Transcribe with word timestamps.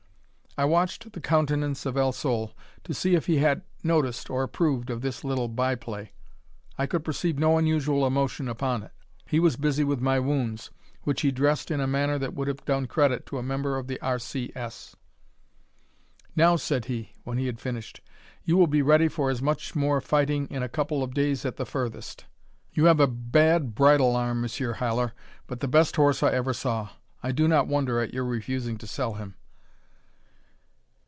I 0.57 0.65
watched 0.65 1.13
the 1.13 1.21
countenance 1.21 1.85
of 1.85 1.95
El 1.95 2.11
Sol 2.11 2.51
to 2.83 2.93
see 2.93 3.15
if 3.15 3.27
he 3.27 3.37
had 3.37 3.61
noticed 3.83 4.29
or 4.29 4.43
approved 4.43 4.89
of 4.89 4.99
this 4.99 5.23
little 5.23 5.47
by 5.47 5.75
play. 5.75 6.11
I 6.77 6.87
could 6.87 7.05
perceive 7.05 7.39
no 7.39 7.57
unusual 7.57 8.05
emotion 8.05 8.49
upon 8.49 8.83
it. 8.83 8.91
He 9.25 9.39
was 9.39 9.55
busy 9.55 9.85
with 9.85 10.01
my 10.01 10.19
wounds, 10.19 10.69
which 11.03 11.21
he 11.21 11.31
dressed 11.31 11.71
in 11.71 11.79
a 11.79 11.87
manner 11.87 12.19
that 12.19 12.33
would 12.33 12.49
have 12.49 12.65
done 12.65 12.85
credit 12.85 13.25
to 13.27 13.37
a 13.37 13.41
member 13.41 13.77
of 13.77 13.87
the 13.87 13.97
R.C.S. 14.01 14.93
"Now," 16.35 16.57
said 16.57 16.85
he, 16.85 17.13
when 17.23 17.37
he 17.37 17.45
had 17.45 17.61
finished, 17.61 18.01
"you 18.43 18.57
will 18.57 18.67
be 18.67 18.81
ready 18.81 19.07
for 19.07 19.29
as 19.29 19.41
much 19.41 19.73
more 19.73 20.01
fighting 20.01 20.47
in 20.49 20.61
a 20.61 20.67
couple 20.69 21.01
of 21.01 21.13
days 21.13 21.45
at 21.45 21.55
the 21.55 21.65
furthest. 21.65 22.25
You 22.73 22.85
have 22.85 22.99
a 22.99 23.07
bad 23.07 23.73
bridle 23.73 24.17
arm, 24.17 24.41
Monsieur 24.41 24.73
Haller, 24.73 25.13
but 25.47 25.61
the 25.61 25.69
best 25.69 25.95
horse 25.95 26.21
I 26.21 26.33
ever 26.33 26.51
saw. 26.51 26.89
I 27.23 27.31
do 27.31 27.47
not 27.47 27.69
wonder 27.69 28.01
at 28.01 28.13
your 28.13 28.25
refusing 28.25 28.77
to 28.79 28.85
sell 28.85 29.13
him." 29.13 29.35